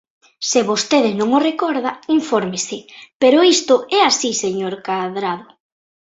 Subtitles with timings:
[0.49, 2.77] Se vostede non o recorda, infórmese,
[3.21, 5.47] pero isto é así, señor Cadrado.